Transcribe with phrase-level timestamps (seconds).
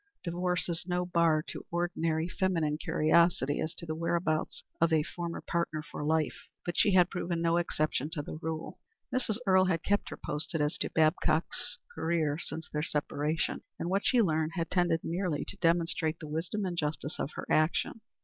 [0.23, 5.41] Divorce is no bar to ordinary feminine curiosity as to the whereabouts of a former
[5.41, 8.79] partner for life, and she had proved no exception to the rule.
[9.13, 9.37] Mrs.
[9.45, 14.23] Earle had kept her posted as to Babcock's career since their separation, and what she
[14.23, 18.01] learned had tended merely to demonstrate the wisdom and justice of her action.